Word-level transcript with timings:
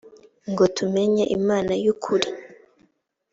yh 0.45 0.49
ngo 0.51 0.63
tumenye 0.77 1.23
imana 1.37 1.71
y 1.83 1.87
ukuri 1.93 2.27